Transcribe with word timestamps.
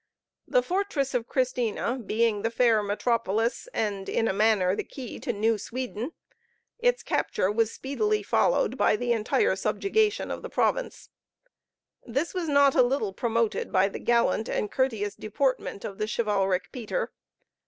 The 0.47 0.63
fortress 0.63 1.13
of 1.13 1.27
Christina 1.27 1.99
being 2.03 2.41
the 2.41 2.49
fair 2.49 2.81
metropolis, 2.81 3.67
and 3.71 4.09
in 4.09 4.27
a 4.27 4.33
manner 4.33 4.75
the 4.75 4.83
key 4.83 5.19
to 5.19 5.31
New 5.31 5.59
Sweden, 5.59 6.13
its 6.79 7.03
capture 7.03 7.51
was 7.51 7.71
speedily 7.71 8.23
followed 8.23 8.79
by 8.79 8.95
the 8.95 9.11
entire 9.11 9.55
subjugation 9.55 10.31
of 10.31 10.41
the 10.41 10.49
province. 10.49 11.09
This 12.03 12.33
was 12.33 12.49
not 12.49 12.73
a 12.73 12.81
little 12.81 13.13
promoted 13.13 13.71
by 13.71 13.89
the 13.89 13.99
gallant 13.99 14.49
and 14.49 14.71
courteous 14.71 15.13
deportment 15.13 15.85
of 15.85 15.99
the 15.99 16.07
chivalric 16.11 16.71
Peter. 16.71 17.11